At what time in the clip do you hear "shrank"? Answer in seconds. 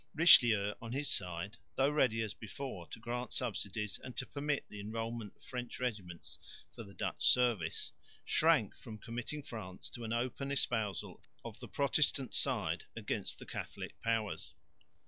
8.25-8.75